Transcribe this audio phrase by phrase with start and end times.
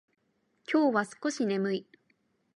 [0.67, 1.85] 今日は少し眠い。